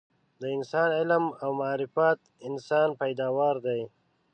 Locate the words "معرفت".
1.61-2.17